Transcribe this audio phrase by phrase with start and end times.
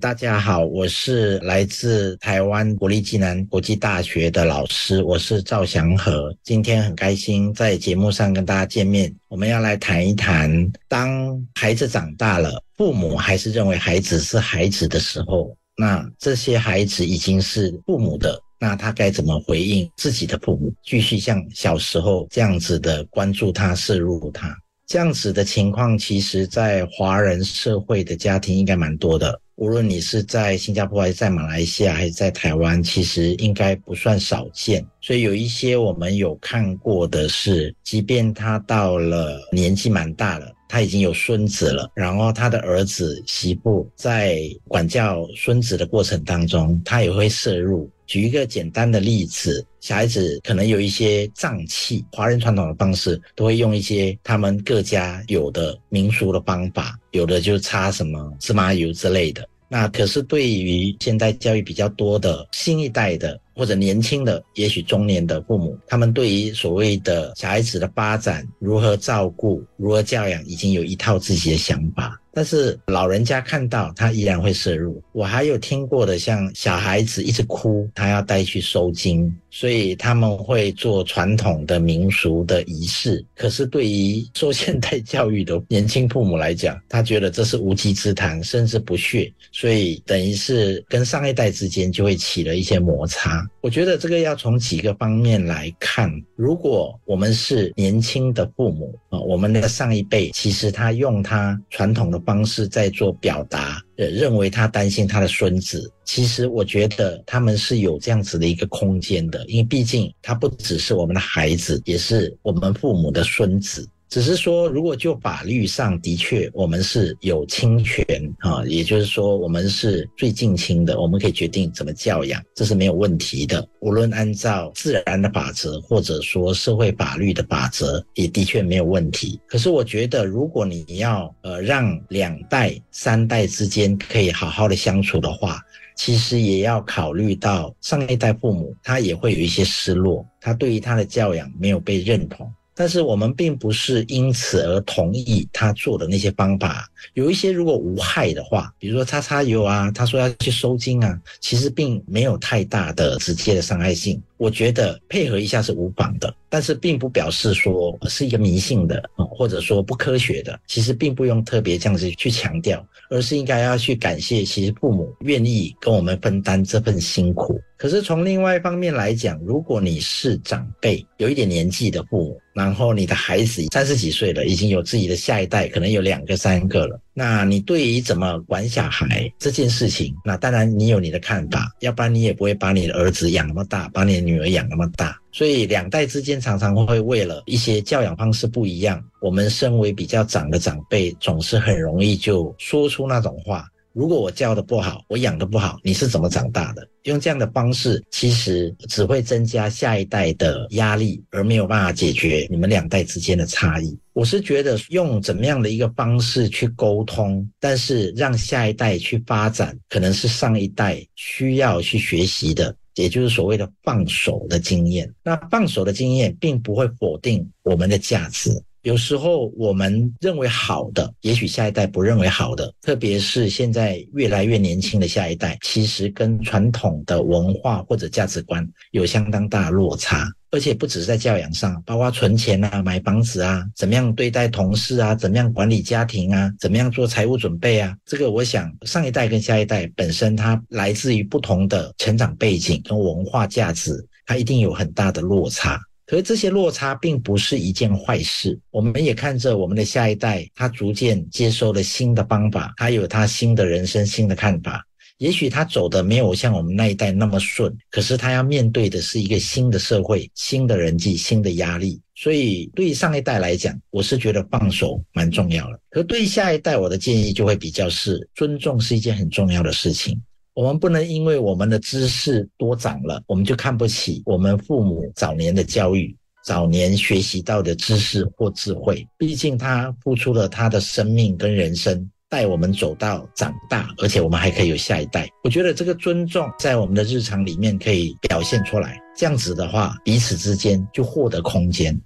[0.00, 6.32] 大家好，我是来自台湾国立暨南国际大学的老师，我是赵祥和。
[6.44, 20.72] 今天很开心在节目上跟大家见面，我们要来谈一谈，当孩子长大了，父母还是认为孩子是孩子的时候，那这些孩子已经是父母的，那他该怎么回应自己的父母？
[20.84, 24.56] 继续像小时候这样子的关注他、摄入他，
[24.86, 29.40] 这样子的情况，其实在华人社会的家庭应该蛮多的。
[29.58, 34.86] 无论你是在新加坡还是在马来西亚还是在台湾，其实应该不算少见。
[35.00, 47.90] 所以有一些我们有看过的是，即便他到了年纪蛮大了，他已经有孙子了，然后他的儿子媳妇在管教孙子的过程当中，他也会摄入。
[48.06, 59.46] 举一个简单的例子，小孩子可能有一些胀气，华人传统的方式都会用一些他们各家有的民俗的方法，有的就擦什么芝麻油之类的。
[59.68, 72.18] 那可是对于现在教育比较多的新一代的或者年轻的，也许中年的父母，他们对于所谓的小孩子的发展、如何照顾、如何教养，已经有一套自己的想法。
[72.38, 75.02] 但是老人家看到他依然会摄入。
[75.10, 83.26] 我还有听过的，像小孩子一直哭，他要带去收金，所以他们会做传统的民俗的仪式。
[83.34, 93.44] 可是对于受现代教育的年轻父母来讲，他觉得这是无稽之谈，甚至不屑，所以等于是跟上一代之间就会起了一些摩擦。
[93.62, 96.08] 我觉得这个要从几个方面来看。
[96.36, 102.22] 如果我们是年轻的父母啊，我们的上一辈其实他用他传统的。
[102.28, 105.90] 方式在做表达，呃，认为他担心他的孙子。
[106.04, 113.88] 其实我觉得他们是有这样子的一个空间的，因为毕竟他不只是我们的孩子，也是我们父母的孙子。
[114.08, 118.04] 只是说，如果就法律上的确我们是有侵权
[118.38, 123.66] 啊，也就是说我们是最近亲的，我们可以决定怎么教养，这是没有问题的。
[123.80, 129.38] 无论按照自然的法则，或者说社会法律的法则，也的确没有问题。
[129.46, 135.60] 可是我觉得，如果你要呃让两代、三代之间可以好好的相处的话，
[135.96, 142.50] 其实也要考虑到上一代父母他也会有一些失落，他对于他的教养没有被认同。
[142.78, 146.88] 但是我们并不是因此而同意他做的那些方法。
[147.14, 154.20] 有一些如果无害的话，比如说擦擦油啊，他说要去收金啊，其实并没有太大的直接的伤害性。
[154.36, 160.58] 我觉得配合一下是无妨的，但是并不表示说是一个迷信的或者说不科学的。
[160.68, 167.60] 其实并不用特别这样子去强调，而是应该要去感谢，其实父母愿意跟我们分担这份辛苦。
[167.76, 185.16] 可是从另外一方面来讲，如果你是长辈，有一点年纪的父母，然后你的孩子三十几岁了，已经有自己的下一代，可能有两个、三个那你对于怎么管小孩这件事情，那当然你有你的看法，要不然你也不会把你的儿子养那么大，把你的女儿养那么大。
[185.32, 193.66] 所以两代之间常常会为了一些教养方式不一样，我们身为比较长的长辈，总是很容易就说出那种话。
[193.94, 196.86] 如果我教的不好，我养的不好，你是怎么长大的？
[197.04, 203.98] 用这样的方式，其实只会增加下一代的压力，而没有办法解决你们两代之间的差异。
[204.18, 215.08] 我是觉得用怎么样的一个方式去沟通，但是让下一代去发展，可能是上一代需要去学习的，也就是所谓的放手的经验。
[215.22, 218.50] 那放手的经验，并不会否定我们的价值。
[218.82, 222.72] 有时候我们认为好的，也许下一代不认为好的。
[222.80, 230.28] 特别是现在越来越年轻的下一代，其实跟传统的文化或者价值观有相当大的落差。
[230.50, 237.94] 而且不只是在教养上，包括存钱啊、买房子啊、怎么样对待同事啊、怎么样管理家庭啊、怎么样做财务准备啊。
[238.06, 243.92] 这个我想上一代跟下一代本身它来自于不同的成长背景跟文化价值，
[244.24, 245.78] 它一定有很大的落差。
[246.08, 254.82] 可是这些落差并不是一件坏事，我们也看着我们的下一代，他逐渐接受了新的方法，他有他新的人生、新的看法。
[255.18, 262.00] 也许他走的没有像我们那一代那么顺，可是他要面对的是一个新的社会、新的人际、新的压力。
[262.14, 265.78] 所以对上一代来讲，我是觉得放手蛮重要的。
[265.90, 270.18] 可对下一代，我的建议就会比较是尊重是一件很重要的事情。
[270.58, 276.12] 我们不能因为我们的知识多长了，我们就看不起我们父母早年的教育、
[276.44, 279.06] 早年学习到的知识或智慧。
[279.16, 285.28] 毕竟他付出了他的生命跟人生，带我们走到长大，而且我们还可以有下一代。
[285.44, 288.98] 我觉得这个尊重在我们的日常里面可以表现出来。
[289.16, 291.96] 这样子的话，彼此之间就获得空间。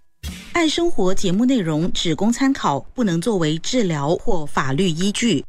[0.52, 5.42] 爱生活节目内容只供参考，不能作为治疗或法律依据。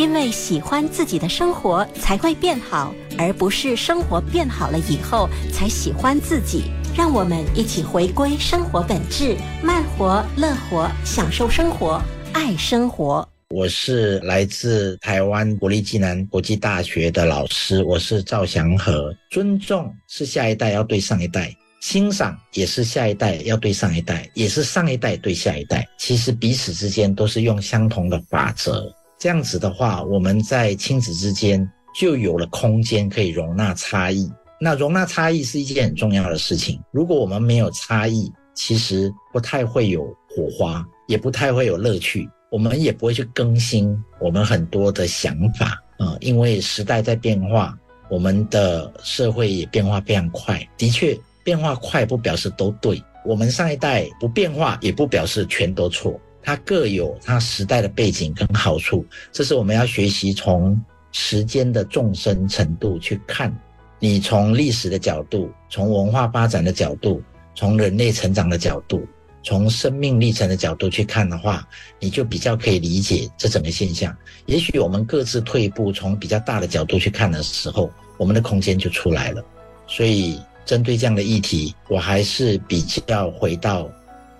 [0.00, 6.62] 因为喜欢自己的生活才会变好，而不是生活变好了以后才喜欢自己。
[6.96, 12.00] 让我们一起回归生活本质，慢活、乐活，享受生活，
[12.32, 13.28] 爱生活。
[13.50, 19.14] 我是来自台湾国立暨南国际大学的老师，我是赵祥和。
[19.30, 25.86] 尊重是下一代要对上一代，欣赏也是下一代要对上一代，也是上一代对下一代。
[25.98, 28.90] 其实彼此之间都是用相同的法则。
[29.20, 34.26] 这样子的话，我们在亲子之间就有了空间可以容纳差异。
[34.58, 36.80] 那容纳差异是一件很重要的事情。
[36.90, 42.26] 如果我们没有差异，其实不太会有火花，也不太会有乐趣。
[42.50, 47.78] 我们也不会去更新我们很多的想法啊，因为时代在变化，
[48.10, 50.66] 我们的社会也变化非常快。
[50.78, 51.14] 的确，
[51.44, 52.98] 变化快不表示都对。
[53.26, 56.18] 我们上一代不变化，也不表示全都错。
[56.42, 60.80] 它各有它时代的背景跟好处，这是我们要学习从
[61.12, 63.54] 时间的纵深程度去看。
[63.98, 67.22] 你从历史的角度，从文化发展的角度，
[67.54, 69.06] 从人类成长的角度，
[69.42, 71.66] 从生命历程的角度去看的话，
[71.98, 74.16] 你就比较可以理解这整个现象。
[74.46, 79.44] 也许我们各自退一步，从比较大的角度去看的时候，我们的空间就出来了。
[79.86, 83.90] 所以，针对这样的议题，我还是比较回到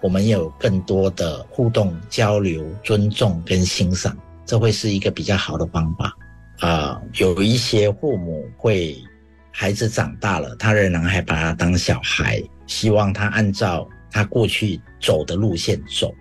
[0.00, 6.16] 我们有更多的互动、交流、尊重跟欣赏，这会是一个比较好的方法。
[6.58, 8.96] 啊，有一些父母会。
[9.52, 16.14] 孩子长大了，他仍然还把他当小孩，希望他按照他过去走的路线走。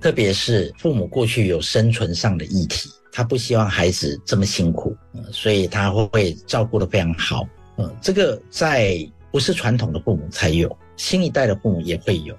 [0.00, 4.96] 特别是父母过去有生存上的议题，他不希望孩子这么辛苦，
[5.32, 7.46] 所以他会会照顾得非常好。
[7.76, 8.96] 嗯，这个在
[9.32, 12.34] 不是传统的父母才有，新一代的父母也会有，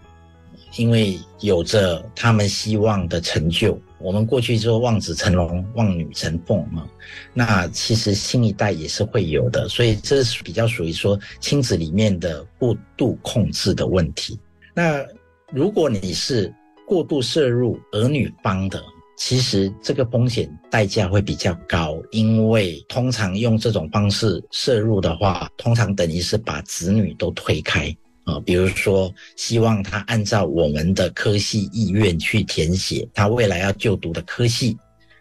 [0.77, 3.79] 因为有着他们希望的成就。
[3.99, 6.87] 我们过去说望子成龙、望女成凤嘛，
[7.33, 14.37] 那其实新一代也是会有的，所以这是比较属于说亲子里面的过度控制的问题。
[14.73, 15.03] 那
[15.51, 16.53] 如果你是
[16.85, 18.83] 过度摄入儿女帮的，
[19.17, 27.95] 其实这个风险代价会比较高，因为通常用这种方式摄入的话，通常等于是把子女都推开。
[28.25, 34.75] 啊，比如说，希望他按照我们的科系意愿去填写他未来要就读的科系，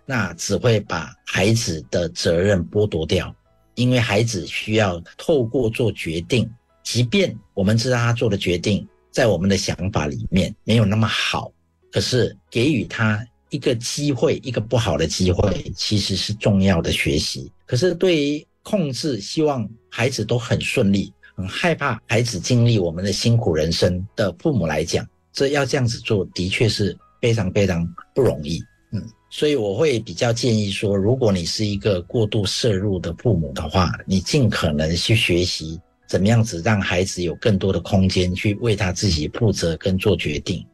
[0.07, 3.35] 那只会把孩子的责任剥夺掉，
[3.75, 6.51] 因为孩子需要透过做决定，
[6.83, 11.53] 即便我们知道他做的决定在我们的想法里面没有那么好，
[11.93, 17.53] 可是给予他一个机会，一个不好的机会，其实是重要的学习。
[17.67, 21.13] 可是对于控制，希望孩子都很顺利。
[21.37, 28.63] 很害怕孩子经历我们的辛苦人生的父母来讲，这要这样子做的确是非常非常不容易。
[28.93, 40.65] 嗯，所以我会比较建议说，如果你是一个过度摄入的父母的话，你尽可能去学习怎么样子让孩子有更多的空间去为他自己负责跟做决定，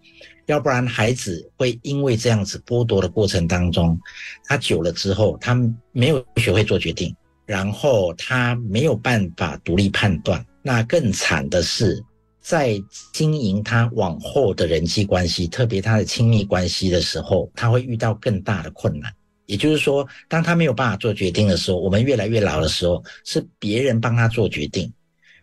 [0.45, 3.99] 要不然孩子会因为这样子剥夺的过程当中，
[4.45, 5.55] 他久了之后，他
[5.93, 7.17] 没有学会做决定，
[7.47, 10.45] 然后他没有办法独立判断。
[10.63, 12.03] 那更惨的是，
[12.41, 12.79] 在
[13.13, 19.13] 经营他往后的人际关系，特别他的亲密关系的时候，他会遇到更大的困难。
[19.47, 24.93] 也就是说，当他没有办法做决定的时候，我们越来越老的时候，是别人帮他做决定。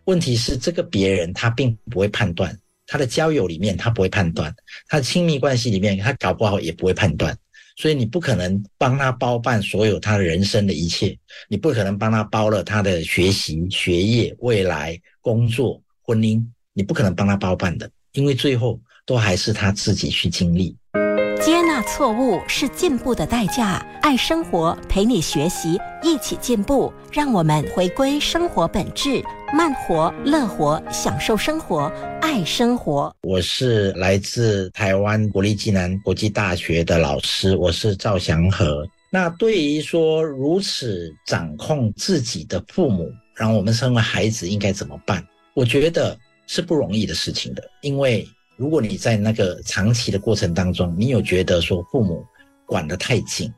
[0.04, 4.54] 问题是，这个别人他并不会判断，他的交友里面他不会判断，
[4.88, 7.36] 他的亲密关系里面他搞不好也不会判断。
[7.78, 11.16] 所以你不可能帮他包办所有他人生的一切，
[11.48, 20.76] 你不可能帮他包了他的学习、学业、未来、工作、婚姻，你不可能帮他包办的，因为最后都还是他自己去经历。
[21.40, 23.84] 接纳错误是进步的代价。
[24.02, 26.92] 爱生活，陪你学习，一起进步。
[27.12, 29.22] 让我们回归生活本质，
[29.54, 33.14] 慢活、乐活，享受生活，爱生活。
[33.22, 38.84] 我是来自台湾国立暨南国际大学的老师，我是赵祥和。
[39.10, 45.24] 那对于说如此掌控自己的父母，让我们身为孩子应该怎么办？
[45.54, 46.18] 我觉得
[46.48, 48.26] 是不容易的事情的，因为。
[48.58, 52.26] 如果你在那个长期的过程当中，你有觉得说父母
[52.66, 53.48] 管得太紧，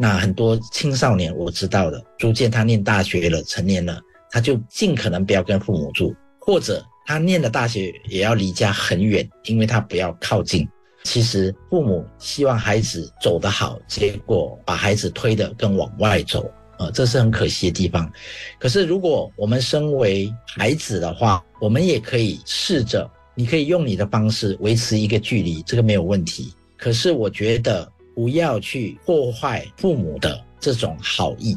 [0.00, 4.00] 那很多青少年我知道的，逐渐他念大学了，成年了，
[4.32, 10.68] 他就尽可能不要跟父母住，或者他念的大学也要离家很远，因为他不要靠近。
[11.04, 18.10] 其实父母希望孩子走得好，结果把孩子推得更往外走，啊，这是很可惜的地方。
[18.58, 23.08] 可是如果我们身为孩子的话，我们也可以试着。
[23.38, 26.52] 你可以用你的方式维持一个距离，这个没有问题。
[26.76, 31.56] 可是我觉得不要去破坏父母的这种好意。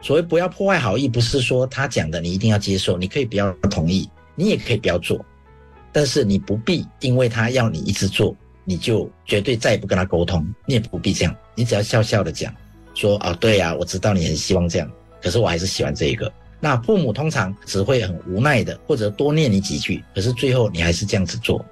[0.00, 5.18] 所谓不要破坏好意，不是说他讲的你一定要接受，你可以不要同意，你也可以不要做，
[5.90, 8.32] 但是你不必因为他要你一直做，
[8.64, 12.54] 你就绝对再也不跟他沟通，你也不必这样，你只要笑笑的讲，
[12.94, 14.88] 说啊，对呀，我知道你很希望这样，
[15.20, 16.32] 可是我还是喜欢这一个。
[16.60, 21.64] 那父母通常只会很无奈的，或者多念你几句，可是最后你还是这样子做。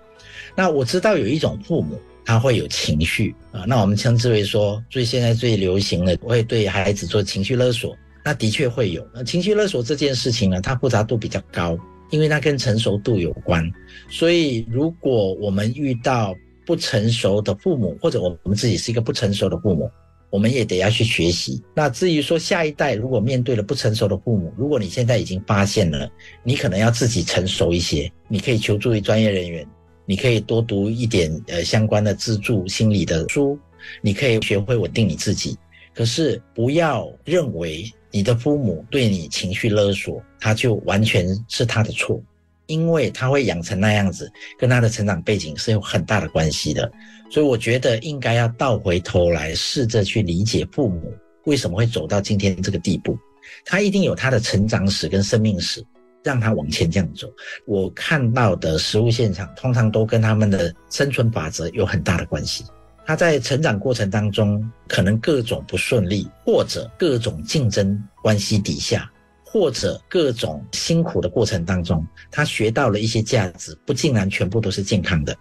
[0.54, 2.00] 那我知道有一种父母。
[2.28, 9.06] 他会有情绪啊，那我们称之为说最现在最流行的会对孩子做情绪勒索，那的确会有。
[9.14, 11.78] 那情绪勒索这件事情呢，它复杂度比较高，
[12.10, 13.64] 因为它跟成熟度有关。
[14.10, 16.34] 所以如果我们遇到
[16.66, 19.88] 不成熟的父母，或者我们自己是一个不成熟的父母，
[20.30, 21.62] 我们也得要去学习。
[21.74, 26.10] 那至于说下一代如果面对了不成熟的父母，如果你现在已经发现了，
[26.42, 29.66] 你可能要自己成熟一些，你可以求助于专业人员。
[30.08, 33.58] 你可以多读一点呃相关的自助心理的书，
[34.00, 35.56] 你可以学会稳定你自己。
[35.92, 42.22] 可是不要认为你的父母对你情绪勒索，他就完全是他的错，
[42.66, 46.90] 因为他会养成那样子，跟他的成长背景是有很大的关系的。
[47.30, 51.12] 所以我觉得应该要倒回头来，试着去理解父母
[51.44, 53.18] 为什么会走到今天这个地步，
[53.64, 55.84] 他一定有他的成长史跟生命史。
[56.24, 57.32] 让他往前这样走，
[57.66, 62.64] 我看到的实物现场通常都跟他们的生存法则有很大的关系。
[63.06, 69.08] 他在成长过程当中，可能各种不顺利，或者各种竞争关系底下，
[69.56, 75.34] 或者各种辛苦的过程当中，他学到了一些价值，不竟然全部都是健康的。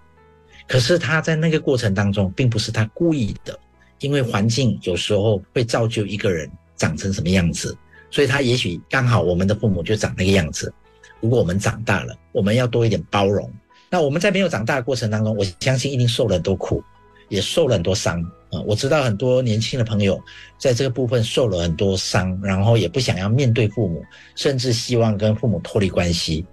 [0.70, 3.60] 可是他在那个过程当中，并不是他故意的，
[4.00, 7.78] 因为环境有时候会造就一个人长成什么样子。
[8.10, 10.74] 所以他也许刚好我们的父母就长那个样子。
[11.20, 13.52] 如果我们长大了，我们要多一点包容。
[13.90, 16.82] 那我们在没有长大的过程当中，我相信一定受了很多苦，
[17.28, 18.62] 也受了很多伤啊。
[18.66, 20.22] 我知道很多年轻的朋友
[20.58, 24.04] 在这个部分受了很多伤，然后也不想要面对父母，
[24.36, 26.46] 甚至希望跟父母脱离关系。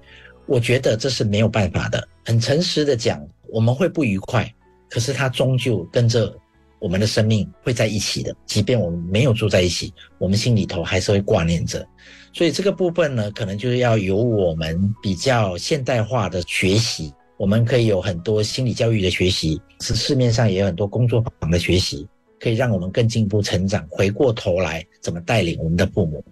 [0.46, 2.06] 我觉得这是没有办法的。
[2.24, 4.52] 很诚实的讲，我们会不愉快，
[4.88, 6.32] 可是他终究跟着。
[6.80, 11.86] 我们的生命会在一起的，即便我们没有住在一起，我们心里头还是会挂念着。
[12.32, 17.14] 所以这个部分呢，可能就是要由我们比较现代化的学习。
[17.42, 22.06] 我们可以有很多心理教育的学习，是市面上也有很多工作坊的学习，
[22.38, 23.84] 可以让我们更进一步成长。
[23.90, 26.24] 回过头来，怎么带领我们的父母？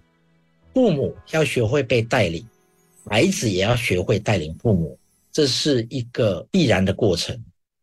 [0.73, 2.47] 父母要学会被带领，
[3.09, 4.97] 孩子也要学会带领父母，
[5.33, 7.37] 这是一个必然的过程。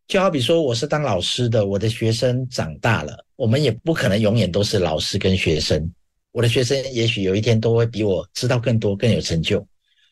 [0.07, 5.93] 就好比说，我是当老师的，我的学生长大了，我们也不可能永远都是老师跟学生。
[6.33, 9.63] 我的学生也许有一天都会比我知道更多、更有成就，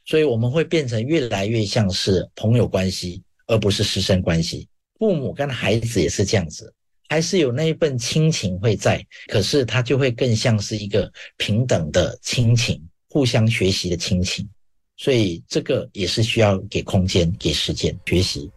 [0.07, 4.67] 所以我们会变成越来越像是朋友关系，而不是师生关系。
[4.99, 6.73] 父母跟孩子也是这样子，
[7.09, 14.49] 还是有那一份亲情会在，可是他就会更像是一个平等的亲情，互相学习的亲情。
[14.97, 18.51] 所以这个也是需要给空间、给时间学习。